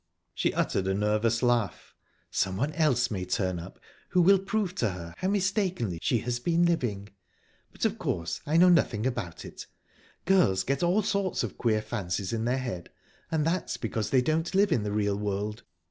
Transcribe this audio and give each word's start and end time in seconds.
She 0.33 0.51
uttered 0.55 0.87
a 0.87 0.95
nervous 0.95 1.43
laugh. 1.43 1.93
"Someone 2.31 2.73
else 2.73 3.11
may 3.11 3.23
turn 3.23 3.59
up, 3.59 3.79
who 4.09 4.21
will 4.23 4.39
prove 4.39 4.73
to 4.77 4.89
her 4.89 5.13
how 5.19 5.27
mistakenly 5.27 5.99
she 6.01 6.17
has 6.21 6.39
been 6.39 6.65
living...But, 6.65 7.85
of 7.85 7.99
course, 7.99 8.41
I 8.47 8.57
know 8.57 8.69
nothing 8.69 9.05
about 9.05 9.45
it. 9.45 9.67
Girls 10.25 10.63
get 10.63 10.81
all 10.81 11.03
sorts 11.03 11.43
of 11.43 11.55
queer 11.59 11.83
fancies 11.83 12.33
in 12.33 12.45
their 12.45 12.57
heads, 12.57 12.87
and 13.29 13.45
that's 13.45 13.77
because 13.77 14.09
they 14.09 14.23
don't 14.23 14.55
live 14.55 14.71
in 14.71 14.81
the 14.81 14.91
real 14.91 15.19
world." 15.19 15.61